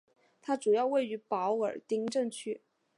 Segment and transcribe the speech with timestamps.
[0.41, 2.61] 它主要位于保尔丁镇区。